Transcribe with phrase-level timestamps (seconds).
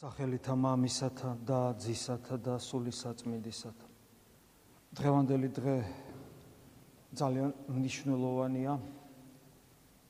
[0.00, 3.86] სახელითა მამისათა და ძისათა და სულისაწმინდისათა.
[4.96, 5.74] დღევანდელი დღე
[7.20, 8.76] ძალიან მნიშვნელოვანია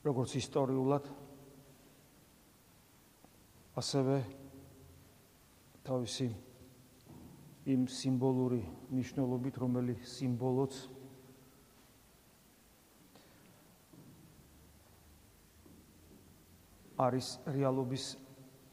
[0.07, 1.09] როგორც ისტორიულად
[3.83, 4.19] ასევე
[5.83, 6.29] თავისი
[7.75, 8.63] იმ სიმბოლური
[8.95, 10.79] მნიშვნელობით, რომელიც სიმბოლოც
[16.95, 18.07] არის რეალობის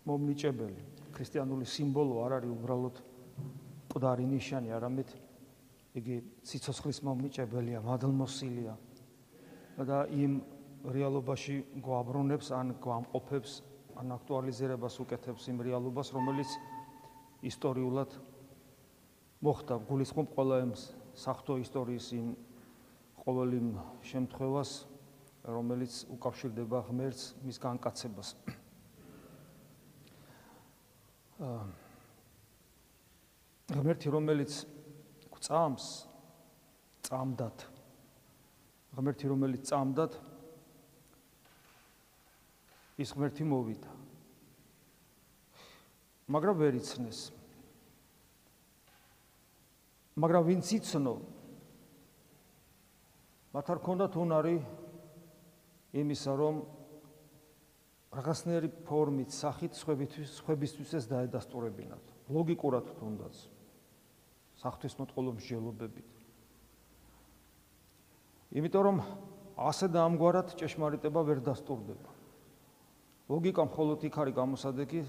[0.05, 0.96] მომნიჭებელი.
[1.17, 2.99] ქრისტიანული სიმბოლო არ არის უბრალოდ
[3.89, 5.13] ყდარი ნიშანი, არამედ
[5.98, 8.77] იგი ციცოცხლის მომნიჭებელია, მადლმოსილია.
[9.77, 10.41] და იმ
[10.89, 13.52] რეალობაში გვაბრუნებს ან გვამყოფებს
[13.98, 16.49] ან აქტუალიზირებას უკეთებს იმ რეალობას, რომელიც
[17.45, 18.09] ისტორიულად
[19.41, 20.72] მოხდა გულისხმობ ყველა იმ
[21.13, 22.27] საფრთხო ისტორიის იმ
[23.22, 23.70] ყოველ იმ
[24.02, 24.72] შემთხვევას,
[25.45, 28.34] რომელიც უკავშირდება ღმერთს მის განკაცებას.
[33.69, 34.66] ღმერთი რომელიც
[35.38, 35.85] წამს
[37.05, 37.57] წამდათ.
[38.97, 40.17] ღმერთი რომელიც წამდათ
[42.97, 43.91] ის ღმერთი მოვიდა.
[46.27, 47.19] მაგრამ ვერ იცნეს.
[50.17, 51.13] მაგრამ ვინც იცნო
[53.53, 54.57] მათ არ ქონდათ უნარი
[55.94, 56.55] იმისა რომ
[58.16, 62.03] რაღაცნაირი ფორმით, სახით სხვებისთვის, სხვებისთვის ეს დაედასტურებინათ.
[62.31, 63.36] ლოგიკურად თუნდაც.
[64.58, 66.11] სახთვის მოწყოლო მსჯელობებით.
[68.58, 68.97] იმიტომ რომ
[69.58, 72.09] ასე და ამგვარად ჭეშმარიტება ვერ დასტურდება.
[73.28, 75.02] ლოგიკა მხოლოდ იქ არის გამოსადეგი,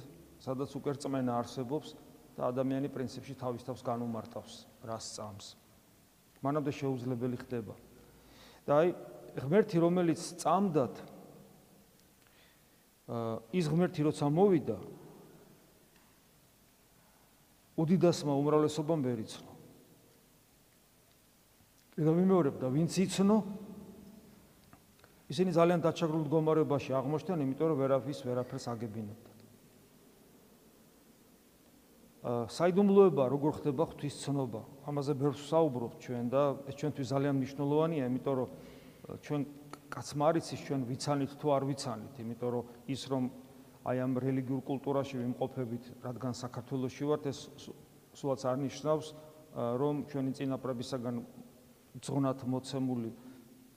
[0.43, 1.95] სადაც უკვე რწმენა არსებობს
[2.35, 5.47] და ადამიანი პრინციპში თავის თავს განუმარტავს, რას წამს.
[6.43, 7.75] მანამდე შეუძლებელი ხდება.
[8.69, 8.89] და აი
[9.39, 10.95] ღმერთი რომელიც წამდათ
[13.09, 14.77] ის ღმერთი როცა მოვიდა
[17.79, 19.53] უდიდასმა უმრავლესობამ ვერ იცნო.
[21.99, 23.39] და მიმეორებ და ვინც იცნო
[25.29, 29.31] ისინი ძალიან დაჩაგრულ მდგომარეობაში აღმოჩნდნენ, იმიტომ რომ ვერაფის ვერაფერს აგებინებდა.
[32.29, 34.61] აა საიდუმლოება როგორ ხდება ღვთისცნობა?
[34.89, 38.49] ამაზე ბევრს საუბრობთ ჩვენ და ეს ჩვენთვის ძალიან მნიშვნელოვანია, იმიტომ რომ
[39.23, 39.41] ჩვენ
[39.99, 43.25] კაცმარიცის ჩვენ ვიცანით თუ არ ვიცანით, იმიტომ რომ ის რომ
[43.83, 47.39] აი ამ რელიგიურ კულტურაში ვიმყოფებით, რადგან საქართველოსში ვართ, ეს
[48.15, 49.07] სულაც არ ნიშნავს,
[49.59, 51.17] რომ ჩვენი წინაპრებისაგან
[51.99, 53.11] ძღვნათ მოცემული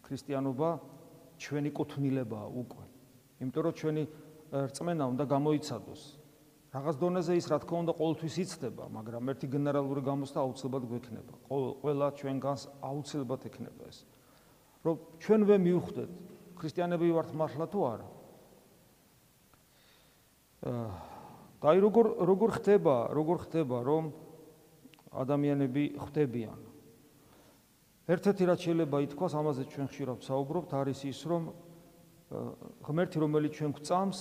[0.05, 0.69] ქრისტიანობა
[1.41, 2.85] ჩვენი კუთვნილებაა უკვე.
[3.41, 4.03] იმიტომ რომ ჩვენი
[4.69, 6.01] რწმენა უნდა გამოიცადოს.
[6.71, 11.33] რაღაც დონეზე ის რა თქმა უნდა ყოველთვის იცდება, მაგრამ ერთი გენერალური გამოსთა აუცილებლად გვექნება.
[11.81, 14.05] ყველა ჩვენგანს აუცილებლად ექნება ეს.
[14.85, 16.11] რომ ჩვენვე მივხვდეთ
[16.57, 18.07] ქრისტიანები ვართ მართლა თუ არა?
[21.61, 24.03] და აი როგორ როგორ ხდება როგორ ხდება რომ
[25.11, 26.59] ადამიანები ხვდებიან?
[28.11, 31.43] ერთ-ერთი რაც შეიძლება ითქვას ამაზე ჩვენ ხშირად საუბრობთ არის ის რომ
[32.81, 34.19] ღმერთი რომელიც ჩვენ გვწამს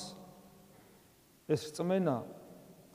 [1.50, 2.16] ეს წმენა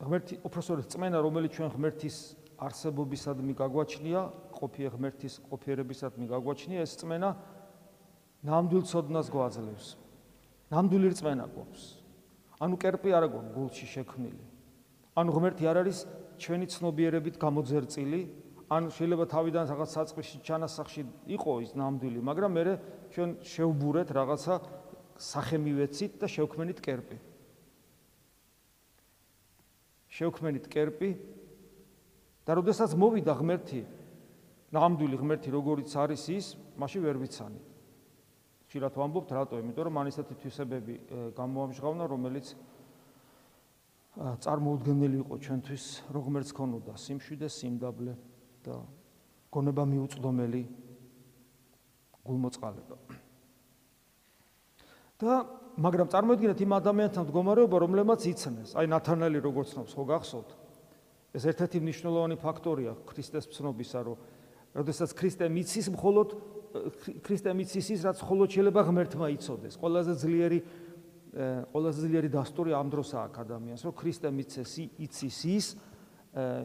[0.05, 2.17] ღმერთი უბრალოდ წმენა რომელიც ჩვენ ღმერთის
[2.55, 4.21] არსებობისადმი გაგვაჩნია
[4.55, 7.29] ყოფი ღმერთის ყოფიერებისადმი გაგვაჩნია ეს წმენა
[8.45, 9.87] ნამდვილ ცოდნას გვაძლევს.
[10.69, 11.83] ნამდვილი რწმენა გვაქვს.
[12.61, 14.43] ანუ კერპი არა გვაქვს გულში შექმნილი.
[15.17, 15.97] ანუ ღმერთი არ არის
[16.37, 18.21] ჩვენი ცნობიერებით გამოძერწილი,
[18.69, 21.01] ან შეიძლება თავიდან რაღაც საწყისში ჩანასახში
[21.37, 22.63] იყო ის ნამდვილი, მაგრამ მე
[23.13, 24.55] ჩვენ შევბურეთ რაღაცა
[25.17, 27.17] სახე მივეცით და შევქმნით კერპი.
[30.09, 31.09] შევქმნით კერპი
[32.45, 33.81] და როდესაც მოვიდა ღმერთი,
[34.75, 36.45] ნამდვილი ღმერთი როგორიც არის ის,
[36.77, 37.74] მაშინ ვერ ვიცანით.
[38.75, 39.55] ხშირად ვამბობთ რატო?
[39.63, 40.93] იმიტომ რომ მან ისეთი თვისებები
[41.31, 42.47] გამოამჟღავნა, რომელიც
[44.19, 48.13] წარმოუდგენელი იყო ჩვენთვის, როგორც ქონოდა სიმშვიდე, სიმდაბლე
[48.67, 48.75] და
[49.47, 50.63] გონება მიუწვდომელი
[52.27, 52.95] გულმოწყალება.
[55.23, 55.31] და
[55.79, 60.49] მაგრამ წარმოიდგინეთ იმ ადამიანთან მდგომარეობა, რომლებმაც იცნეს, აი ნათანელი როგორც ცნობს, ხო გახსოვთ?
[61.31, 64.19] ეს ერთ-ერთი მნიშვნელოვანი ფაქტორია ქრისტეს ცნობისა, რომ
[64.75, 66.27] როდესაც ქრისტე მიცის მხოლოდ
[67.25, 69.73] ქრისტე მიცის ის რაც მხოლოდ შეიძლება ღმერთმა იცოდეს.
[69.79, 70.59] ყველაზე ძლიერი
[71.35, 74.71] ყველაზე ძლიერი დასტური ამ დროს აქვს ადამიანს, რომ ქრისტე მიცეს
[75.03, 75.65] იცის ის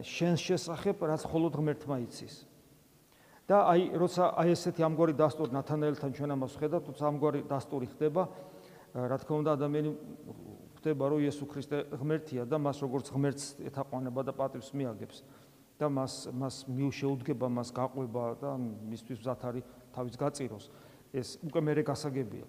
[0.07, 2.35] შენ შესახებ რაც მხოლოდ ღმერთმა იცის.
[3.51, 8.23] და აი როცა აი ესეთი ამგვარი დასტური ნათანაელთან ჩვენ ამას ხედავთ, თუმცა ამგვარი დასტური ხდება,
[8.95, 9.89] რა თქმა უნდა ადამიანი
[10.79, 15.19] ხდება რომ იესო ქრისტე ღმერთია და მას როგორც ღმერთს ეთაყვანება და პატრონს მიაგებს.
[15.81, 19.65] და მას მას მიუშეუდგება, მას გაყვება და მისთვის მზად არის
[19.95, 20.65] თავის გაწიროს.
[21.13, 22.45] ეს უკვე მეરે გასაგებია.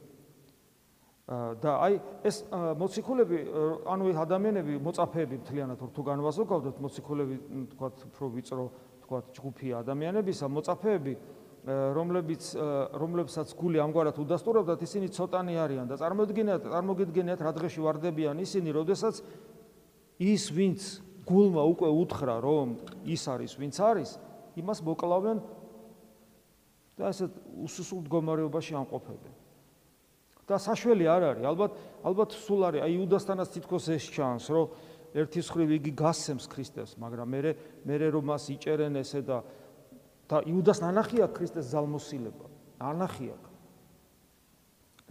[1.62, 1.94] და აი
[2.26, 3.38] ეს მოციქულები
[3.86, 7.36] ანუ ეს ადამიანები მოწაფეები მთლიანად თუ განვაზოგავდოთ მოციქულები
[7.72, 8.64] თქვა უფრო ვიწრო
[9.06, 11.14] თქვა ჯგუფი ადამიანებისა მოწაფეები
[11.94, 12.42] რომლებიც
[12.98, 19.22] რომლებსაც გული ამგვარად უდასტურებდათ ისინი ცოტანი არიან და წარმოგიდგენიათ წარმოგიდგენიათ რა დღეში ვარდებიან ისინი როდესაც
[20.18, 20.80] ის ვინც
[21.22, 22.68] გულმა უკვე უთხრა რომ
[23.06, 24.10] ის არის ვინც არის
[24.58, 25.38] იმას მოკლავენ
[27.02, 27.32] და ესეთ
[27.66, 29.34] უსუსულ მდგომარეობაში ამყოფებენ.
[30.46, 31.44] და საშველი არ არის.
[31.48, 31.72] ალბათ
[32.06, 32.80] ალბათ სულ არის.
[32.86, 34.66] აი იუდასთანაც თითქოს ეს ჩანს რომ
[35.16, 37.40] ერთის ხრივ იგი გასცემს ქრისტეს მაგრამ მე
[37.86, 39.42] მე რომ მას იჭერენ ესე და
[40.28, 42.46] და იუდას ნანახია ქრისტეს ზალმოსილება.
[42.80, 43.36] ნანახია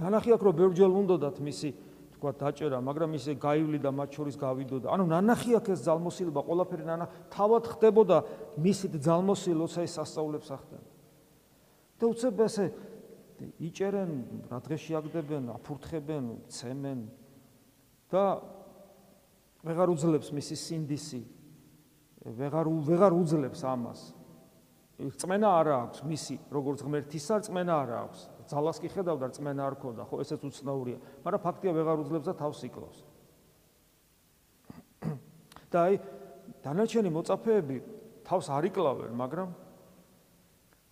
[0.02, 1.70] ნანახია რომ ბერჯელ უნდათ მისი
[2.16, 4.88] თქვა დაჭერა მაგრამ ისე გაივლი და მათ შორის გავიდოდა.
[4.94, 8.18] ანუ ნანახია ეს ზალმოსილება ყველაფერი ნანა თავად ხდებოდა
[8.62, 10.91] მისით ზალმოსილოს აი სასწაულებს ახდენ
[12.01, 12.65] და უცებ ესე
[13.62, 14.12] იჭერენ
[14.50, 17.06] რა დღეში აგდებენ აფურთხებენ ცემენ
[18.09, 18.24] და
[19.62, 21.21] ვეღარ უძლებს მისი სინდისი.
[22.25, 24.01] ვეღარ ვეღარ უძლებს ამას.
[25.01, 28.19] წმენა არ აქვს მისი როგორც ღმერთისა წმენა არ აქვს.
[28.50, 30.97] ძალას კი ხედავდა წმენა არ ქონდა ხო ესეც უცნაურია.
[31.25, 33.00] მაგრამ ფაქტია ვეღარ უძლებს და თავს იკლავს
[35.71, 35.94] და აი
[36.62, 37.77] დანარჩენი მოწაფეები
[38.27, 39.50] თავს არ იკლავენ მაგრამ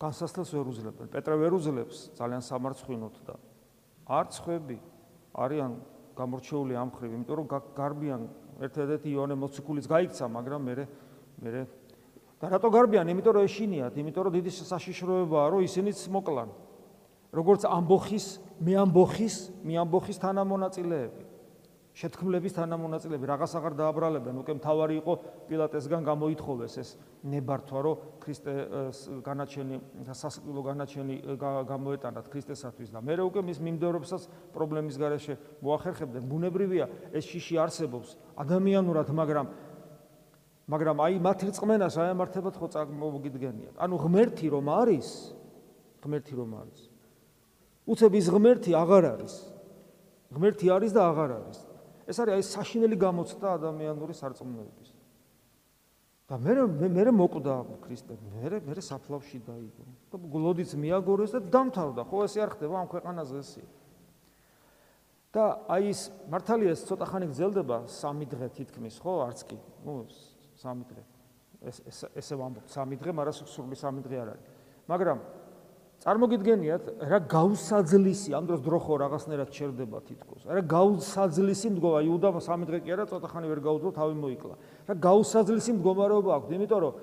[0.00, 3.34] განსასწრებს ვერ უძლებენ პეტრე ვერ უძლებს ძალიან სამარცხვინოთ და
[4.20, 4.78] არც ხვები
[5.44, 5.72] არიან
[6.16, 8.22] გამორჩეული ამ ხრივ იმიტომ რომ გარბიან
[8.64, 10.74] ერთადერთი იონე მოციქულიც გაიქცა მაგრამ მე
[11.40, 11.50] მე
[12.40, 13.04] და რატო გარბიან?
[13.12, 16.48] იმიტომ რომ ეშინიათ, იმიტომ რომ დიდი საშიშროებაა, რომ ისინიც მოკლან.
[17.30, 18.26] როგორც ამბოხის,
[18.58, 21.22] მე ამბოხის, მე ამბოხის თანამონაწილეები.
[21.90, 25.12] შეთქმულების თანამონაწილეები რაღაც აღარ დააბრალებენ, უკვე მთავარი იყო
[25.50, 26.90] პილატესგან გამოითხოვეს ეს
[27.26, 28.52] ნებართვა, რომ ქრისტე
[29.26, 29.76] განაჩენი
[30.06, 34.22] და სასწაულო განაჩენი გამოეტანათ ქრისტესათვის და მე უკვე მის მიმდევრებსაც
[34.54, 36.22] პრობლემის garaშე მოახერხებდნენ.
[36.30, 39.46] ბუნებრივია, ეს შიში არსებობს ადამიანურად, მაგრამ
[40.70, 43.74] მაგრამ აი მათი რწმენას აემართებათ ხო წარმოგიდგენიათ.
[43.74, 45.08] ანუ ღმერთი რომ არის,
[45.98, 46.80] ღმერთი რომ არის.
[47.90, 49.34] უცებ ის ღმერთი აღარ არის.
[50.30, 51.58] ღმერთი არის და აღარ არის.
[52.10, 54.90] ეს არის აი საშინელი გამოცდა ადამიანური სარწმუნოების.
[56.30, 59.84] და მე მე მე მოკვდა ქრისტე, მე მე საფლავში დაიგო.
[60.10, 62.02] და გლოდიც მიაგორეს და დამთავრდა.
[62.06, 63.64] ხო ესე არ ხდება ამ ქვეყანაზე ესე.
[65.30, 69.58] და აი ის მართალია ეს ცოტა ხანი გრძელდება სამი დღე თითქმის, ხო, არც კი.
[69.86, 69.94] ნუ
[70.58, 71.02] სამი დღე.
[71.62, 74.46] ეს ეს ესე ვამბობ, სამი დღე, მაგრამ სრული სამი დღე არ არის.
[74.90, 75.18] მაგრამ
[76.00, 80.48] წარმოგიდგენიათ, რა გაუსაძლისი ამ დროს დროხო რაღაცნაირად ჩერდება თითქოს.
[80.48, 84.54] რა გაუსაძლისი მდგომა, იუდა სამი დღე კი არა, ცოტა ხანი ვერ გაუძლო, თავი მოიკლა.
[84.88, 86.94] რა გაუსაძლისი მდგომარეობა აქვს, იმიტომ რომ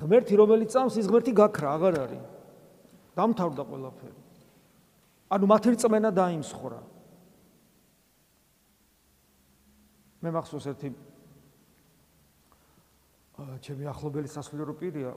[0.00, 2.24] ღმერთი რომელიც წამს, ის ღმერთი გაქრა, აღარ არის.
[3.12, 4.18] დამთავრდა ყველაფერი.
[5.36, 6.80] ანუ მათი რწმენა დაიმსხვრა.
[10.22, 10.88] მე მახსოვს ერთი
[13.36, 15.12] ჩემი ახლობელი სასულიერო პირია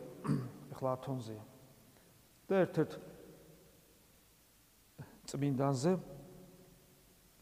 [0.76, 1.44] ახლა ათონზეა
[2.52, 2.92] და ერთ-ერთ
[5.30, 5.92] წმინდანზე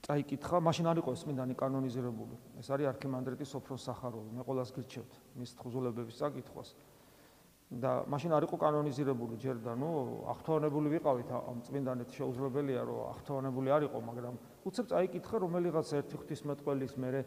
[0.07, 2.35] წაიკითხა, მაშინ არ იყო ეს წმინდანი კანონიზირებული.
[2.59, 4.29] ეს არის არქიმანდრიტი სოფრონ სახაროვი.
[4.37, 6.69] მე ყოველას გირჩევთ მის თხზულებების წაკითხვას.
[7.67, 9.91] და მაშინ არ იყო კანონიზირებული ჯერ და ნუ
[10.31, 16.93] აღთვალებული ვიყავით ამ წმინდანეთ შეუძლებელია რომ აღთვალებული არ იყო, მაგრამ უცებ წაიკითხა რომელიღაც ერთი ღვთისმეტყველის
[16.95, 17.21] მერე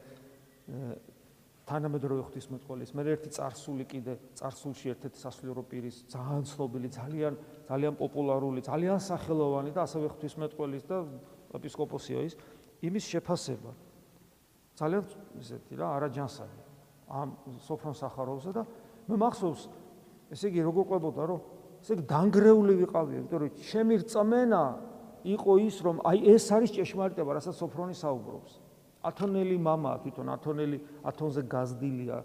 [1.68, 7.34] თანამედროვე ღვთისმეტყველის მე ერთი царსული კიდე царსულში ერთ-ერთი სასულიერო პირის ძალიან ცნობილი ძალიან
[7.68, 10.98] ძალიან პოპულარული ძალიან სახელოვანი და ასევე ღვთისმეტყველის და
[11.54, 12.34] ეპისკოპოსია ის
[12.80, 13.70] იმის შეფასება.
[14.80, 15.04] ძალიან
[15.40, 16.60] ესეთი რა არაჯანსაღი
[17.10, 17.28] ამ
[17.66, 18.62] სოფრონ სახაროვზე და
[19.10, 19.62] მე მახსოვს
[20.32, 21.40] ესე იგი როგორ ყვებოდა რომ
[21.82, 24.62] ესე იგი დაنگრეული ვიყავი იმიტომ რომ შემირწმენა
[25.34, 28.69] იყო ის რომ აი ეს არის ჭეშმარიტება რასაც სოფრონი საუბრობს.
[29.05, 30.77] ათონელი мама თვითონ ათონელი
[31.11, 32.17] ათონზე გაზდილია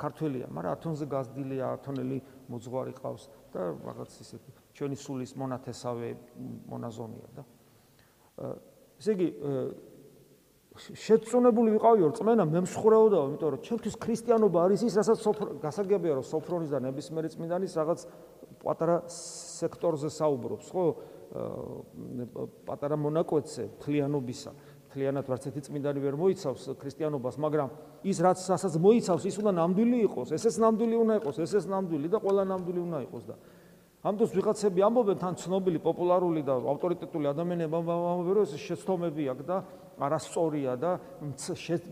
[0.00, 2.18] ქართველია მაგრამ ათონზე გაზდილია ათონელი
[2.50, 6.08] მოძღვარი ყავს და რაღაც ისეთი ჩვენი სულის მონათესავე
[6.72, 7.42] მონაზონია და
[8.98, 9.28] ესე იგი
[10.74, 15.18] შეწუნებული ვიყავი რომ წმენა მე მსხრეოდაო იმიტომ რომ ჩემთვის ქრისტიანობა არის ის რასაც
[15.62, 18.00] გასაგებია რომ სოფრონის და ნებისმიერი წმინდანის რაღაც
[18.64, 20.84] პატარა სექტორზე საუბრობს ხო
[22.66, 23.68] პატარა მონაკვეთზე
[24.89, 27.69] თლიანობისა თლიანად ვარცეთი წმინდანი ვერ მოიცავს ქრისტიანობას, მაგრამ
[28.09, 32.17] ის რაც ასაც მოიცავს, ის უნდა ნამდვილი იყოს, ესეც ნამდვილი უნდა იყოს, ესეც ნამდვილი და
[32.23, 33.35] ყველა ნამდვილი უნდა იყოს და
[33.99, 39.43] ამ დროს ვიღაცები ამბობენ თან ცნობილი, პოპულარული და ავტორიტეტული ადამიანები ამბობენ, რომ ეს შეცდომები აქვს
[39.43, 39.57] და
[39.99, 40.91] არასწორია და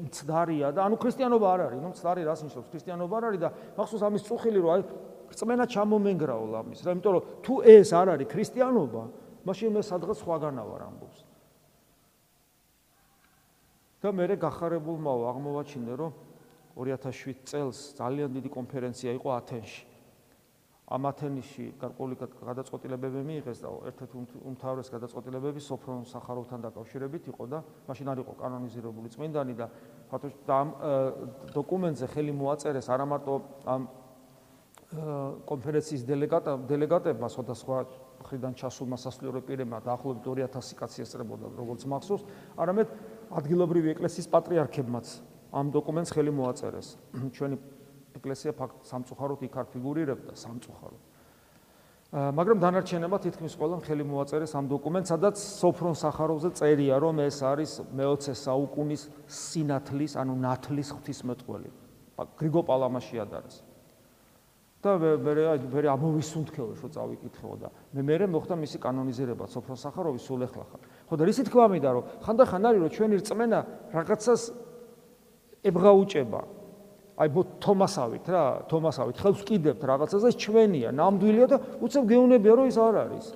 [0.08, 2.68] მცდარია და ანუ ქრისტიანობა არ არის, ნუ მცდარი რას ნიშნავს?
[2.72, 4.82] ქრისტიანობა არ არის და მახსოვს ამის წუხილი რომ აი
[5.36, 9.04] წმენა ჩამომენგრაო ამის, რა იმიტომ რომ თუ ეს არ არის ქრისტიანობა,
[9.44, 11.27] მაშინ მე სადღაც სხვაგანა ვარ ამბობს.
[14.08, 16.12] და მე გახარებულმაო აღმოვაჩინე რომ
[16.80, 19.84] 2007 წელს ძალიან დიდი კონფერენცია იყო ათენში.
[20.88, 22.16] ამ ათენში გარკვეული
[22.48, 24.16] გადაწყვეტილებები მიიღეს და ერთ-ერთი
[24.48, 27.60] უმთავრეს გადაწყვეტილებები სოფრონ სახაროვთან დაკავშირებით იყო და
[27.92, 29.68] მაშინ არ იყო კანონიზირებული წმინდანი და
[30.08, 30.70] ფაქტობრივად ამ
[31.52, 33.34] დოკუმენტზე ხელი მოაწერეს არა მარტო
[33.68, 33.82] ამ
[35.52, 37.78] კონფერენციის დელეგატ დელეგატებმა სხვადასხვა
[38.32, 42.24] ხრიდან ჩასულმა სასულიერო პირებმა დაახლოებით 2000 კაცი ესწრებოდა როგორც მახსოვს,
[42.56, 42.88] არამედ
[43.32, 45.08] ადგილობრივი ეკლესიის პატრიარქებმაც
[45.52, 46.88] ამ დოკუმენტს ხელი მოაწერეს.
[47.36, 47.58] ჩვენი
[48.18, 51.02] ეკლესია ფაქტ სამწუხაროდ იქ არ ფიგურირებდა სამწუხაროდ.
[52.08, 57.72] მაგრამ დანარჩენებად თითქმის ყველამ ხელი მოაწერეს ამ დოკუმენტს, სადაც სოფრონ სახაროვზე წერია, რომ ეს არის
[57.92, 61.70] მე-20 საუკუნის სინათლის, ანუ ნათლის ღვთისმეტყველი.
[62.40, 63.68] გრიგო პალამაში ადარეს.
[64.78, 65.12] და მე
[65.74, 70.82] მე ამოვისუნთქეო რომ წავიკითხო და მე მე მოხდა მისი კანონიზირება სოფრონ სახაროვის სულ ეხლა ხარ.
[71.08, 73.60] ხო და რისი თქვა მინდა რომ ხანდახან არის რომ ჩვენი რწმენა
[73.96, 74.42] რაღაცას
[75.64, 76.42] ებღაუჭება.
[77.18, 82.78] აი ბო თომასავით რა, თომასავით ხელს კიდევთ რაღაცაზე ჩვენია, ნამდვილია და უცებ გეუნებია რომ ის
[82.78, 83.28] არ არის.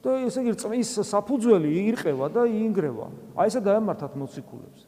[0.00, 3.06] და ესე იგი წმის საფუძველი ირყევა და იინგრევა.
[3.36, 4.82] აი ესე დაემართათ მოციქულებს.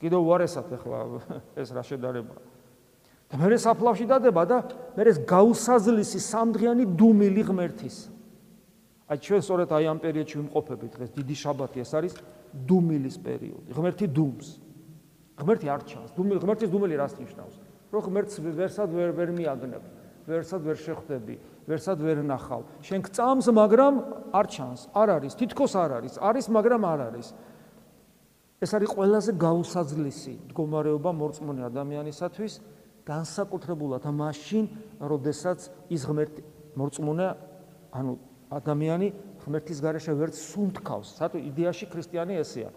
[0.00, 0.98] კიდევ უარესად ახლა
[1.60, 2.40] ეს რა შედარებაა.
[3.30, 4.58] და მე საფლავში დადება და
[4.96, 7.96] მე ეს გაუსაზლისი სამდღიანი დუმილი ღმერთის.
[9.10, 12.12] აი ჩვენ სწორედ აი ამ პერიოდში ვიმყოფებით დღეს დიდი შაბათი ეს არის
[12.54, 13.68] დუმილის პერიოდი.
[13.74, 14.48] ღმერთი დუმს.
[15.34, 16.10] ღმერთი არ ჩანს.
[16.14, 17.54] დუმილი ღმერთის დუმილი რას ნიშნავს?
[17.90, 19.82] რომ ღმერთს ვერსად ვერ ვერ მიაგნებ,
[20.30, 21.34] ვერსად ვერ შეხვდები,
[21.66, 22.62] ვერსად ვერ ნახავ.
[22.86, 23.94] შენ გწამს, მაგრამ
[24.30, 24.80] არ ჩანს.
[24.94, 26.14] არ არის, თითქოს არ არის.
[26.22, 27.28] არის, მაგრამ არ არის.
[28.62, 32.52] ეს არის ყველაზე გაუსაზლისი მდგომარეობა მორწმუნე ადამიანისათვის,
[33.08, 34.64] განსაკუთრებულად მაშინ,
[35.02, 35.58] როდესაც
[35.90, 36.42] ის ღმერთი
[36.78, 37.26] მორწმუნე,
[37.90, 38.12] ანუ
[38.50, 39.08] ადამიანი
[39.46, 41.08] ღმერთის გარეშე ვერც სუნთქავს.
[41.16, 42.70] სათუ იდეაში ქრისტიანი ესეა.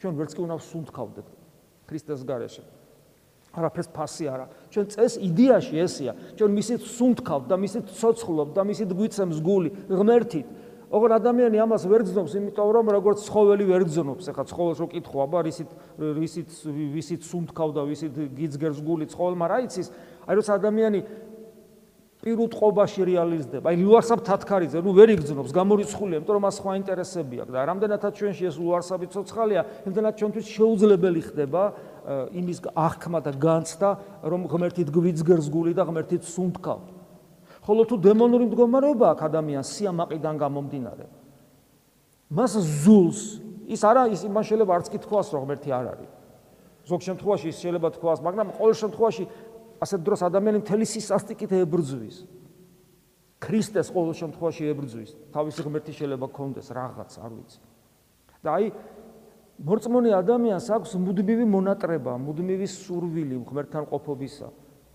[0.00, 1.26] ჩვენ ვერც კი უნდა სუნთქავდეთ.
[1.84, 2.62] ქრისტეს გარეშე.
[3.52, 4.46] არაფერს ფასი არა.
[4.70, 6.12] ჩვენ წეს იდეაში ესია.
[6.36, 10.46] ჩვენ მისით სუნთქავთ და მისით ცოცხლობთ და მისით გვიცემს გული ღმერთით.
[10.88, 14.24] ოღონ ადამიანი ამას ვერ გძნობს, იმიტომ რომ როგორც ცხოველი ვერ გძნობს.
[14.32, 15.70] ეხლა ცხოველს რო კითხო, აბა რისით
[16.00, 16.50] რისით
[16.96, 19.92] ვისით სუნთქავ და ვისით გიძგერს გული ცხოველმა რა იცის?
[20.24, 21.00] აი როცა ადამიანი
[22.18, 23.70] პირუტყობაში რეალიზდება.
[23.70, 28.12] აი ლუარსაბ თათქარიძე, ნუ ვერ იგზნობს, გამორიცხულია, იმიტომ რომ მას სხვა ინტერესები აქვს და რამდენადაც
[28.18, 31.62] ჩვენში ეს ლუარსაბი ცოცხალია, იმდენად ჩვენთვის შეუძლებელი ხდება
[32.34, 33.90] იმის აღქმა და განცდა,
[34.26, 36.80] რომ ღმერთით გვიძგერს გული და ღმერთით სუნთქავ.
[37.62, 41.04] ხოლო თუ დემონური მდგომარეობა აქვს ადამიანს სიამაყიდან გამომდინარე.
[42.34, 43.20] მას ზულს
[43.68, 46.12] ის არა ის იმან შეიძლება არც კი თქვას რომ ღმერთი არ არის.
[46.88, 49.24] ზოგ შემთხვევაში ის შეიძლება თქვას, მაგრამ ყოველ შემთხვევაში
[49.78, 52.16] ასეთ დროს ადამიანი მთელი სისასტიკით ებრძვის.
[53.38, 55.10] ქრისტეს ყოველ შემთხვევაში ებრძვის.
[55.30, 57.58] თავისი ღმერთი შეიძლება კონდეს რაღაც, არ ვიცი.
[58.42, 58.66] და აი
[59.58, 64.48] მორწმუნე ადამიანს აქვს მუდმივი მონატრება, მუდმივი სურვილი ღმერთთან ყოფობისა.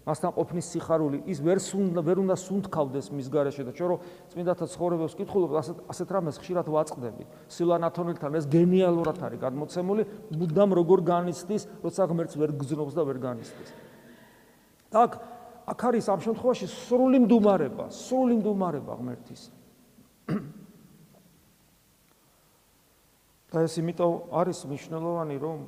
[0.04, 3.98] მასთან ყოფნის სიხარული, ის ვერ სუნდა, ვერ უნდა სუნთქავდეს მის გარეშე და ჩვენ რო
[4.36, 7.24] წმინდათა ცხოვრებას ვკითხულობ, ასეთ ასეთ რამეს ხშირად ვაწყდები.
[7.48, 10.04] სილანათონელთან ეს გენიალურად არის გადმოცემული,
[10.36, 13.70] მუდამ როგორ განიცდის, როცა ღმერთს ვერ გძნობს და ვერ განიცდის.
[14.94, 15.12] აქ
[15.64, 19.42] აქ არის ამ შემთხვევაში სრული მდუმარება, სრული მდუმარება ღმერთის.
[23.54, 25.60] და ეს იმიტომ არის მნიშვნელოვანი, რომ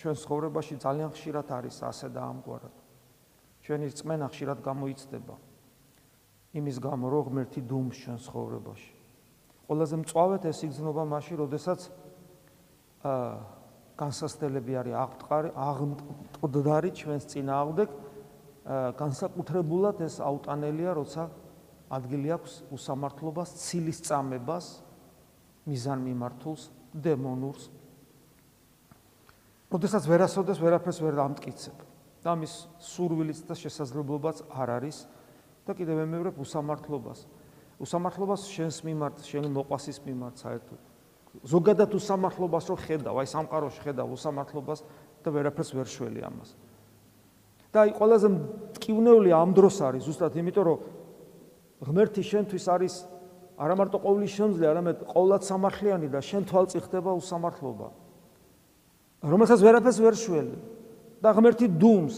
[0.00, 2.76] ჩვენ ცხოვრებაში ძალიან ხშირად არის ასე და ამგვარად.
[3.64, 5.36] ჩვენი რწმენა ხშირად გამოიცდება
[6.54, 8.92] იმის გამო, რომ ღმერთი დუმს ჩვენ ცხოვრებაში.
[9.68, 11.80] ყველაზე მწვავედ ეს იგზნობა მაშინ, როდესაც
[13.04, 13.36] აა
[13.94, 17.88] განსასწრებელი არის აღტყარი, აღტყდარი ჩვენს წინააღმდეგ
[18.64, 21.28] განსაკუთრებულად ეს აუტანელია, როცა
[21.92, 24.80] ადგილი აქვს უსამართლობას, ცილის წამებას,
[25.68, 26.62] მიზან მიმართულს,
[26.96, 27.68] დემონურს.
[29.74, 31.76] ოდესაც ვერასოდეს ვერაფერს ვერ დამტკიცებ.
[32.24, 35.04] და მის სურვილიც და შესაძლებლობაც არ არის
[35.68, 37.28] და კიდევ მემეორებ უსამართლობას.
[37.76, 40.80] უსამართლობას შენს მიმართ, შენი მოყვასის მიმართ საერთოდ.
[41.44, 44.80] ზოგადად უსამართლობას რო ხედავ, აი სამყაროში ხედავ უსამართლობას
[45.20, 46.56] და ვერაფერს ვერ შველი ამას.
[47.74, 50.78] და აი ყველაზე მტკივნეული ამ დროს არის ზუსტად იმიტომ რომ
[51.82, 52.94] ღმერთი შენთვის არის
[53.58, 57.88] არა მარტო ყოვლის შემძლე, არამედ ყოვლად სამართლიანი და შენ თვალწი ხდება უსამართლობა.
[59.24, 60.56] რომელსაც ვერაფერს ვერ შველი
[61.22, 62.14] და ღმერთი დუმს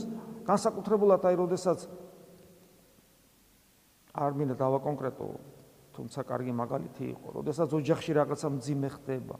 [0.48, 1.78] განსაკუთრებულად აი როდესაც
[4.16, 5.26] არ მინდა დავა კონკრეტო
[5.96, 9.36] თუმცა კარგი მაგალითი იყო, როდესაც ოჯახში რაღაცა მძიმე ხდება.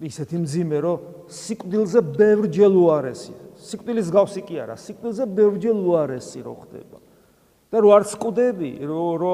[0.00, 3.34] ისეთი მძიმე, რომ სიკვდილზე ბევრჯერ უარესი.
[3.60, 6.98] სიკვდილის გავსი კი არა, სიკვდილზე ბევრჯერ უარესი რო ხდება.
[7.70, 9.32] და რო არ სკუდები, რო რო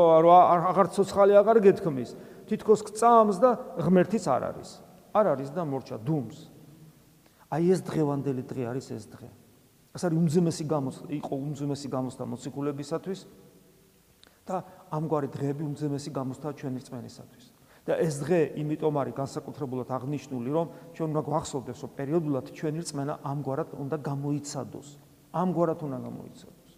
[0.69, 2.11] აღარ ცოცხალი აღარ გეთქმის,
[2.45, 4.71] თითქოს გწამს და ღმერთიც არ არის.
[5.17, 6.39] არ არის და მორჩა დუმს.
[7.49, 9.29] აი ეს დღევანდელი დღე არის ეს დღე.
[9.97, 13.21] ეს არის უმძიმესი გამოს იყო უმძიმესი გამოსთა მოციქულებისათვის
[14.45, 14.57] და
[14.93, 17.56] ამგვარი დღეები უმძიმესი გამოსთა ჩვენი რწმენისათვის.
[17.87, 23.15] და ეს დღე იმიტომ არის განსაკუთრებულად აღნიშნული, რომ ჩვენ უნდა გვახსოვდეს, რომ პერიოდულად ჩვენი რწმენა
[23.23, 24.89] ამგვარად უნდა გამოიცადოს.
[25.31, 26.73] ამგვარად უნდა გამოიცადოს.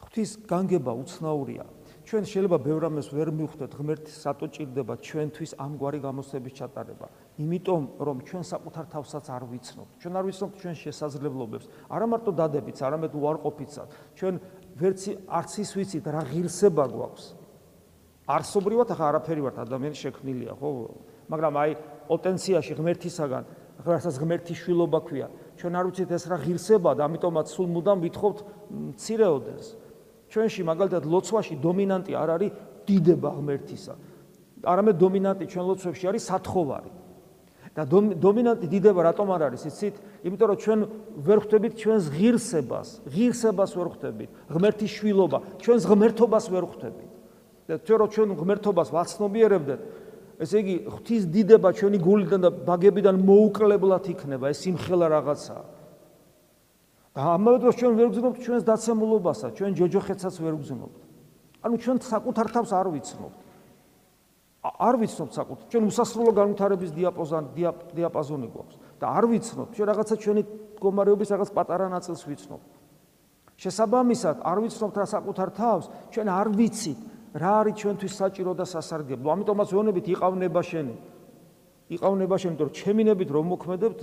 [0.00, 1.64] ღვთის განგება უცნაურია.
[2.10, 7.06] ჩვენ შეიძლება ბევრ ამას ვერ მივხვდეთ, ღმერთი სატო ჭირდება ჩვენთვის ამგვარი გამოსების ჩატარება.
[7.38, 9.92] იმიტომ რომ ჩვენ საკუთარ თავსაც არ ვიცნობთ.
[10.02, 13.88] ჩვენ არ ვიცნობთ ჩვენ შესაძლებლობებს, არა მარტო დადებიც, არამედ უარყოფითსაც.
[14.18, 14.34] ჩვენ
[14.80, 17.24] ვერც არც ის ვიცით რა ღირსება გვაქვს.
[18.30, 20.68] არსობრივად ახლა არაფერი ვართ ადამიანი შექმნილია, ხო?
[21.28, 21.70] მაგრამ აი
[22.08, 23.44] პოტენციაში ღმერთისაგან,
[23.84, 25.28] რასაც ღმერთის შვილობა ქვია,
[25.60, 28.38] ჩვენ არ ვიცით ეს რა ღირსება და ამიტომაც სულ მუდამ ვითხოვთ
[28.70, 29.66] მცირეოდენს.
[30.30, 32.50] ჩვენში მაგალითად ლოცვაში დომინანტი არ არის
[32.86, 33.94] დიდება ღმერთისა.
[34.64, 36.90] არამედ დომინანტი ჩვენ ლოცვებში არის სათხოვარი.
[37.70, 39.94] და დომინანტი დიდება რატომ არ არის იცით?
[40.26, 40.80] იმიტომ რომ ჩვენ
[41.22, 47.10] ვერ ხვდებით ჩვენს ღირსებას, ღირსებას ვერ ხვდებით, ღმერთის შვილობა, ჩვენს ღმერთობას ვერ ხვდებით.
[47.70, 49.80] და ჩვენ რო ჩვენ ღმერთობას ვაცნობიერებდეთ,
[50.42, 55.64] ესე იგი ღვთის დიდება ჩვენი გულიდან და ბაგებიდან მოუკლებლად იქნება, ეს იმხელა რაღაცაა.
[57.14, 60.98] და ამავე დროს ჩვენ ვერ გძნობთ ჩვენს დაცემულობასა, ჩვენ ჯოჯოხეთსაც ვერ გძნობთ.
[61.62, 63.49] ანუ ჩვენ საკუთარ თავს არ ვიცნობთ.
[64.60, 67.48] არ ვიცნობთ საკუთარ ჩვენ უსასრულო განვითარების დიაპაზონი
[67.96, 68.76] დიაპაზონი გვაქვს.
[69.00, 70.42] და არ ვიცნობთ ჩვენ რაღაცა ჩვენი
[70.76, 72.80] მდგომარეობის რაღაც პატარა ნაწილს ვიცნობთ
[73.60, 75.84] შესაბამისად არ ვიცნობთ რა საკუთარ თავს.
[76.12, 77.00] ჩვენ არ ვიცით
[77.36, 79.28] რა არის ჩვენთვის საჭირო და სასარგებლო.
[79.36, 80.94] ამიტომაც ვეუბნებით იყავნება შენი.
[81.90, 84.00] იყავნება შენ, იმიტომ რომ ჩემინებით რომ მოქმედებთ,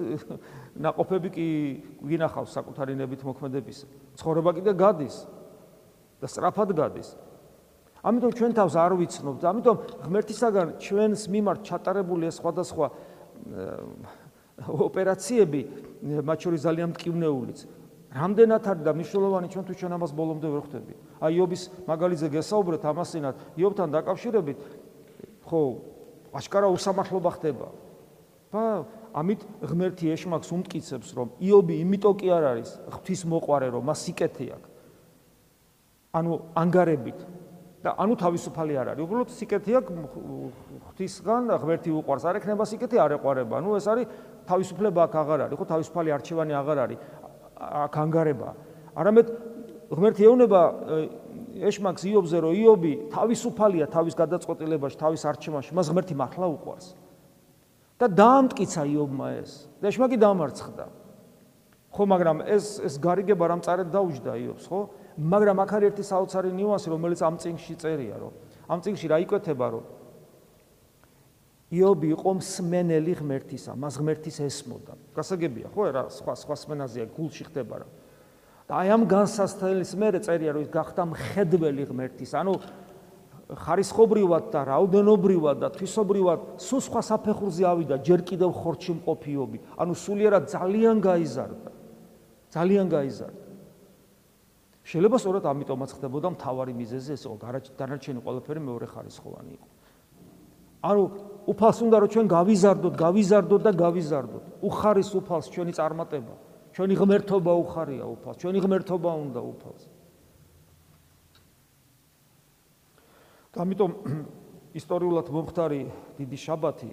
[0.75, 1.47] ناقოფები კი
[2.03, 3.85] გვინახავს საკუთარი ნებით მოქმედებისა.
[4.19, 5.15] ცხოვრება კიდე გადის.
[6.21, 7.15] და სწრაფად გადის.
[8.07, 9.41] ამიტომ ჩვენ თავს არ ვიცნობთ.
[9.51, 12.87] ამიტომ ღმერთისაგან ჩვენს მიმართ ჩატარებული ეს სხვადასხვა
[14.87, 15.61] ოპერაციები,
[16.23, 17.59] მათ შორის ძალიან მტკივნეულიც.
[18.07, 20.93] რამდენად არის და მნიშვნელოვანი ჩვენ თუ ჩვენ ამას ბოლომდე ვერ ხვდები.
[21.21, 24.57] აი იობის მაგალითზე გესაუბრეთ ამასინათ, იობთან დაკავშირებით
[25.43, 25.61] ხო
[26.33, 27.67] აშკარა უსამართლობა ხდება.
[28.47, 33.99] და ამით ღმერთი ეშმაკს უმტკიცებს, რომ იობი იმიტომ კი არ არის ღვთის მოყარე, რომ მას
[34.07, 34.69] სიკეთე აქვს.
[36.15, 37.19] ანუ ანგარებით
[37.87, 39.03] და ანუ თავისუფალი არ არის.
[39.07, 39.93] უბრალოდ სიკეთე აქვს
[40.91, 43.53] ღვთისგან, ღმერთი უყარს, არ ექნება სიკეთე, არ ეყარება.
[43.63, 44.05] ანუ ეს არის
[44.43, 46.99] თავისუფლება აქ აღარ არის, ხო თავისუფალი არჩევანი აღარ არის.
[47.57, 48.49] აქ ანგარება.
[48.91, 49.27] არამედ
[49.87, 50.61] ღმერთი ეუბნება
[51.63, 56.87] ეშმაკს იობზე რომ იობი თავისუფალია თავის გადაწყვეტილებაში, თავის არჩევანში, მას ღმერთი მართლა უყვარს.
[57.97, 59.51] და დაამტკიცა იობმა ეს.
[59.81, 60.85] და ეშმაკი დამარცხდა.
[61.97, 64.81] ხო, მაგრამ ეს ეს გარიგება რამ წარედ დაუჯდა იობს, ხო?
[65.17, 68.33] მაგრამ აქ არის ერთი საოცარი ნიუანსი, რომელიც ამ წიგნში წერია, რომ
[68.69, 69.85] ამ წიგნში რა იკვეთება, რომ
[71.67, 74.93] იობი იყო მსმენელი ღმერთისა, მას ღმერთის ესმოდა.
[75.17, 77.87] გასაგებია, ხო, რა სხვა სხვა სმენაზია გულში ხდება რა.
[78.67, 82.53] და აი ამ განსასწრების მერე წერია რომ ის გახდა მხედველი ღმერთის ანუ
[83.63, 90.51] ხარისხობრივად და რაოდენობრივად და თვისობრივად სულ სხვა საფეხურზე ავიდა ჯერ კიდევ ხორჩი მყოფიობი ანუ სულიერად
[90.51, 91.71] ძალიან გაიზარდა
[92.51, 93.46] ძალიან გაიზარდა
[94.87, 97.35] შეიძლება სწორად ამიტომაც ხდებოდა მთავარი მიზეზი ეს იყო
[97.75, 99.67] დანარჩენი ყველაფერი მეორე ხარისხოვანი იყო.
[100.87, 101.03] ანუ
[101.51, 104.43] უფალს უნდა რომ ჩვენ გავიზარდოთ გავიზარდოთ და გავიზარდოთ.
[104.63, 106.35] უხარის უფალს ჩვენი წარმატება
[106.77, 109.83] ჩვენი ღმერთობა უხარია უფალს, ჩვენი ღმერთობა უნდა უფალს.
[113.57, 113.91] ამიტომ
[114.79, 115.81] ისტორიულად მომხდარი
[116.21, 116.91] დიდი შაბათი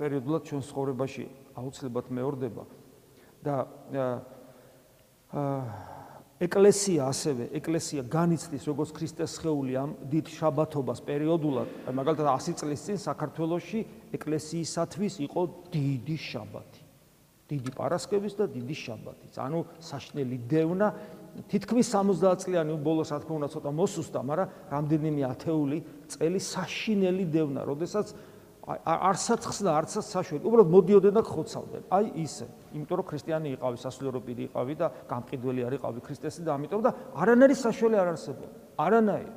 [0.00, 1.24] პერიოდულად ჩვენ ცხოვრებაში
[1.60, 2.64] აუცილებლად მეორდება.
[3.44, 3.54] და
[5.30, 5.99] აა
[6.40, 13.02] ეკლესია ასევე ეკლესია განიცდის როგორც ქრისტეს სხეული ამ დიდ შაბათობას პერიოდულად მაგალითად 100 წლის წინ
[13.04, 13.80] საქართველოსში
[14.16, 15.42] ეკლესიისათვის იყო
[15.74, 16.90] დიდი შაბათი
[17.50, 19.34] დიდი პარასკევის და დიდი შაბათის.
[19.42, 20.88] ანუ საშნელი დევნა
[21.50, 25.78] თითქმის 70 წლიანი ბოლოს რა თქმა უნდა ცოტა მოსუსტა, მაგრამ რამდენიმე ათეული
[26.10, 28.06] წელი საშინელი დევნა, როდესაც
[28.70, 31.82] არცაც ხსნა, არცაც საშველი, უბრალოდ მოდიოდნენ და ხოცავდნენ.
[31.90, 32.46] აი ისე.
[32.76, 36.90] იმიტომ რომ ქრისტიანი იყავი, სასულიერო პირი იყავი და გამყიდველი არ იყავი ქრისტესი და ამიტომ და
[37.18, 38.56] არანაირი საშველი არ არსებობდა.
[38.78, 39.32] არანაირი.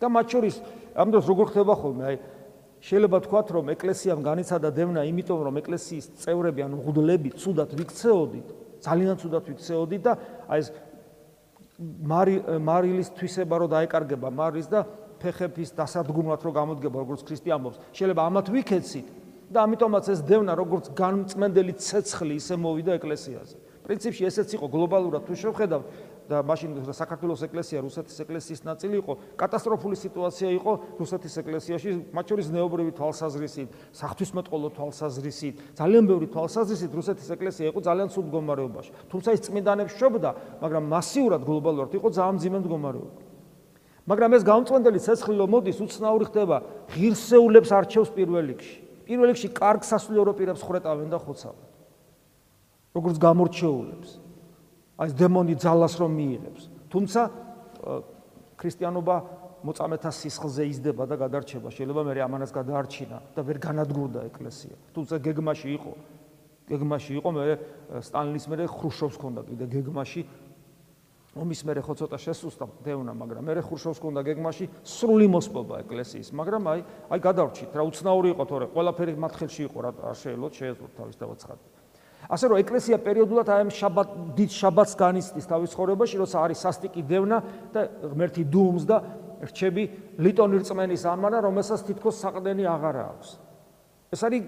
[0.00, 0.54] და მათ შორის
[0.96, 2.04] ამ დროს როგორ ხდება ხოლმე?
[2.08, 2.16] აი
[2.80, 8.48] შეიძლება თქვათ, რომ ეკლესიამ განიცადა დევნა, იმიტომ რომ ეკლესიის წევრები, ანუ ღუდლები, ცუდად ვიქცეოდით,
[8.80, 10.12] ძალიან ცუდად ვიქცეოდით და
[10.48, 10.68] აი ეს
[11.80, 14.84] მარი მარილის თვისება რო დაეკარგება მარის და
[15.20, 19.06] ფეხების დასადგმულად რო გამოდგება როგორც ქრისტიანობს, შეიძლება ამათ ვიქეცით
[19.50, 23.56] და ამიტომაც ეს დევნა როგორც განწმენდელი ცეცხლი ისე მოვიდა ეკლესიაზე.
[23.84, 25.86] პრინციპში ესეც იყო გლობალურად თუ შევხედავთ,
[26.30, 32.50] და მაშინ საქართველოს ეკლესია რუსეთის ეკლესიის ნაწილი იყო, კატასტროფული სიტუაცია იყო რუსეთის ეკლესიაში, მათ შორის
[32.54, 38.90] ნეობრივი თვალსაზრისით, საღვთისმეტყველო თვალსაზრისით, ძალიან ბევრი თვალსაზრისით რუსეთის ეკლესია იყო ძალიან ცუდ მდგომარეობაში.
[39.10, 40.30] თუმცა ის წმინდანებს შობდა,
[40.62, 43.29] მაგრამ მასიურად გლობალურად იყო ძალიან ძიმე მდგომარეობა.
[44.10, 46.56] მაგრამ ეს გამწვენდელი ცეცხლილო მოდის უცნაური ხდება
[46.90, 48.78] ღირსეულებს არჩევს პირველ რიგში.
[49.06, 51.66] პირველ რიგში კარგ სასულიერო პირებს ხრეტავენ და ხოცავენ.
[52.90, 54.10] როგორც გამორჩეულებს.
[54.98, 56.62] აი ეს დემონი ძალას რომ მიიღებს.
[56.90, 57.20] თუმცა
[58.58, 59.16] ქრისტიანობა
[59.62, 61.68] მოწამეთა სისხლზე იზრდება და გადარჩება.
[61.70, 64.74] შეიძლება მე ამანას გადაარჩინა და ვერ განადგურდა ეკლესია.
[64.96, 65.92] თუმცა გეგმაში იყო.
[66.70, 67.44] გეგმაში იყო მე
[68.02, 70.20] სტალინის მერე ხრუშოვს ქონდა კიდე გეგმაში
[71.30, 76.62] ომის მერე ხო ცოტა შესუსტა დევნა, მაგრამ მერე ხურშოვს ქონდა გეგმაში სრული მოსპობა ეკლესიის, მაგრამ
[76.66, 80.92] აი აი გადავრჩით რა უცნაური იყო თორე ყველაფერი მათ ხელში იყო რა არ შეიძლება შეეძლოთ
[80.98, 81.64] თავის დავაცხადე.
[82.30, 87.02] ასე რომ ეკლესია პერიოდულად აი ამ შაბათ დიდ შაბათს განიცდის თავის ხორებაში, როცა არის სასტიკი
[87.06, 87.38] დევნა
[87.74, 88.96] და ღმერთი დუმს და
[89.40, 89.84] რჩები
[90.18, 93.28] ლიტონი რწმენის ამანა, რომელსაც თითქოს საყდენი აღარ აქვს.
[94.10, 94.42] ეს არის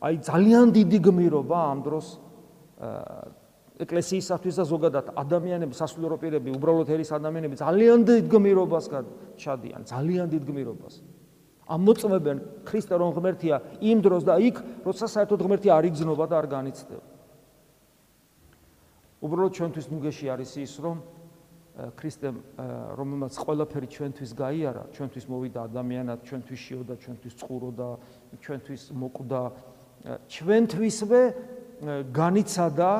[0.00, 2.06] აი ძალიან დიდი გმირობა ამ დროს
[3.80, 8.84] ეკლესიისათვის და ზოგადად ადამიანები სასულიერო პირები უბრალოდ ერის ადამიანები ძალიან დიდ გმირობას
[9.40, 10.94] ჩადიან ძალიან დიდ გმირობას.
[11.70, 16.46] ამოწმებენ ქრისტე რომ ღმერთია იმ დროს და იქ როცა საერთოდ ღმერთი არ იგზნობა და არ
[16.50, 17.04] განიცდება
[19.22, 20.96] უბრალოდ ჩვენთვის ნუგეში არის ის რომ
[21.94, 22.36] ქრისტემ
[22.98, 27.88] რომელმაც ყველაფერი ჩვენთვის გაიარა ჩვენთვის მოვიდა ადამიანად ჩვენთვის შიოდა ჩვენთვის წყუროდა
[28.42, 29.42] ჩვენთვის მოკვდა
[30.34, 31.22] ჩვენთვისვე
[32.10, 32.90] განიცადა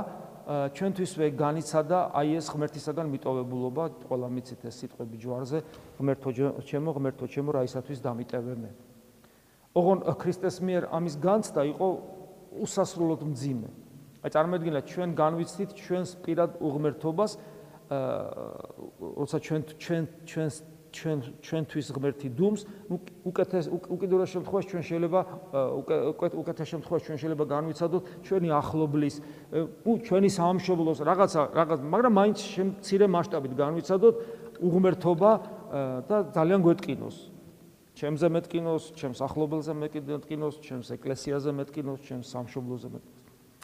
[0.48, 5.58] ჩვენთვისვე განიცადა აი ეს ღმერთისაგან მიტოვებულობა, ყველა მიცით ეს სიტყვები ჯვარზე,
[6.00, 6.30] ღმერთო
[6.66, 8.70] ჩემო, ღმერთო ჩემო, რა ისათვის დამიტევე მე.
[9.74, 11.88] ოღონ ქრისტეს მიერ ამის განცდა იყო
[12.64, 13.68] უსასრულოდ მძიმე.
[14.20, 17.32] აი წარმოიდგინეთ ჩვენ განვიცდით ჩვენს პირად უღმერთობას,
[17.90, 20.54] აა როცა ჩვენ ჩვენ ჩვენს
[20.90, 22.60] ჩვენ ჩვენთვის ღმერთი დუმს,
[23.24, 25.20] უკეთეს უკიდურეს შემთხვევაში ჩვენ შეიძლება
[26.40, 29.14] უკეთეს შემთხვევაში ჩვენ შეიძლება განვიცადოთ ჩვენი ახლობლის,
[30.06, 32.38] ჩვენი სამშობლოს რაღაცა რაღაც, მაგრამ მაინც
[32.80, 34.14] მცირე მასშტაბით განვიცადოთ
[34.60, 35.30] უღმერთობა
[36.10, 37.16] და ძალიან გვეტკინოს.
[38.00, 43.20] ჩემზე მეტკინოს, ჩემს ახლობელზე მეტკინოს, ჩემს ეკლესიაზე მეტკინოს, ჩემს სამშობლოზე მეტკინოს.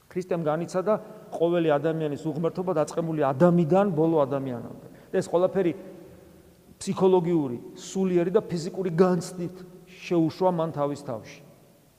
[0.07, 0.95] ქრისტემ განიცადა
[1.33, 4.87] ყოველი ადამიანის უღმერთობა დაწყემული ადამიანიდან ბოლო ადამიანამდე.
[5.13, 5.73] და ეს ყველაფერი
[6.77, 11.41] ფსიქოლოგიური, სულიერი და ფიზიკური განცდით შეუშვა მან თავის თავში.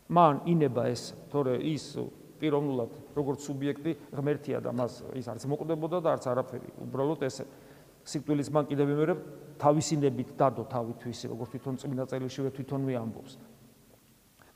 [0.08, 1.98] მან ინება ეს, თორე ის
[2.38, 6.70] პიროვნულად როგორც სუბიექტი ღმერთია და მას ის არც მოკვდებოდა და არც არაფერი.
[6.86, 7.42] უბრალოდ ეს
[8.08, 9.14] სიკვდილის მან კიდევ მეორე
[9.58, 13.34] თავისინებით დადო თავითვისი, როგორც თვითონ წმინდა წერილებშივე თვითონვე ამბობს.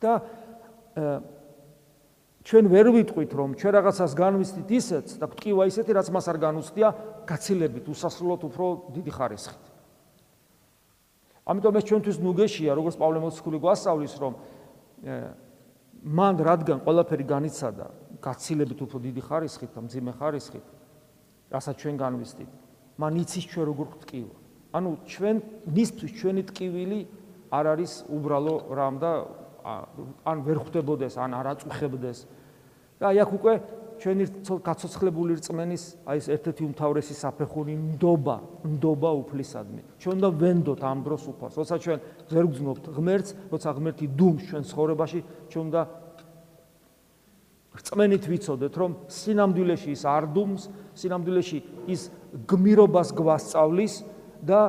[0.02, 0.14] და
[2.42, 6.88] ჩვენ ვერ ვიტყვით რომ ჩვენ რაღაცას განვიცდით ისეთ და გვტკივა ისეთი რაც მას არ განუცდია
[7.30, 8.66] გაცილებით უსასრულოდ უფრო
[8.98, 9.71] დიდი ხარისხით.
[11.52, 14.34] ამიტომ ეს ჩვენთვის ნუგეშია, როგორც პავლე მოციქული გვასწავლის, რომ
[16.02, 17.86] მან რადგან ყველაფერი განიცადა,
[18.24, 20.66] გაცილებით უფრო დიდი ხარისხით და მძიმე ხარისხით,
[21.52, 22.52] რასაც ჩვენ განვიცდით,
[22.98, 24.36] მან იცის ჩვენ როგორ გვტკივა.
[24.72, 25.36] ანუ ჩვენ
[25.68, 27.00] მისთვის ჩვენი ტკივილი
[27.52, 29.12] არ არის უბრალო რამ და
[30.26, 32.20] ან ვერ ხვდებოდეს, ან არ აწუხებდეს.
[33.02, 33.54] და აი აქ უკვე
[34.02, 34.26] ჩვენი
[34.66, 39.82] გაცოცხლებული რწმენის აი ეს ერთ-ერთი უმთავრესი საფეხური ნდობა, ნდობა უფლისადმი.
[40.02, 41.56] ჩვენ უნდა ვენდოთ ამ დროს უფალს.
[41.62, 42.00] როცა ჩვენ
[42.34, 45.20] ვერ გძნობთ ღმერთს, როცა ღმერთი დუმს ჩვენ ცხოვრებაში,
[45.54, 45.82] ჩვენ უნდა
[47.72, 50.62] რწმენით ვიცოდეთ, რომ სინამდვილეში ის არ დუმს,
[50.98, 52.02] სინამდვილეში ის
[52.50, 53.94] გმირობას გვასწავლის
[54.42, 54.60] და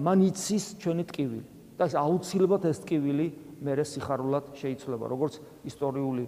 [0.00, 1.46] მან იცის ჩვენი ტკივილი.
[1.80, 3.26] და ეს აუცილებლად ეს ტკივილი
[3.64, 6.24] მერე სიხარულად შეიცვლება, როგორც ისტორიული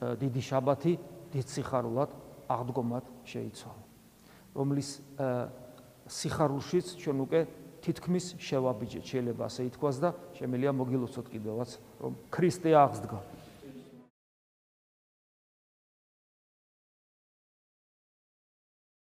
[0.00, 0.92] დიდი შაბათი
[1.36, 2.10] დიდ სიხარულად
[2.48, 3.82] აღდგომად შეიცვალა.
[4.56, 4.90] რომლის
[6.08, 7.40] სიხარულშიც ჩვენ უკვე
[7.84, 11.70] თითქმის შევაბიჯეთ, შეიძლება ასე ითქვას და შემელია მოგილოცოთ კიდევაც,
[12.00, 13.18] რომ ქრისტე აღსდგა.